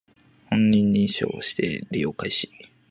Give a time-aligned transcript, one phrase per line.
[0.49, 2.49] 本人認証をして利用開始